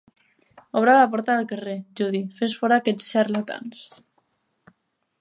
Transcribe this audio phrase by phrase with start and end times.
[0.79, 3.89] Obre la porta del carrer, Judy; fes fora aquests xarlatans.